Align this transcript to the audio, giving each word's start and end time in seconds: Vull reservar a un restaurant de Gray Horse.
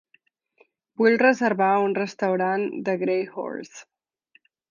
Vull 1.01 1.17
reservar 1.23 1.67
a 1.75 1.83
un 1.89 1.93
restaurant 1.99 2.65
de 2.89 2.97
Gray 3.05 3.29
Horse. 3.35 3.87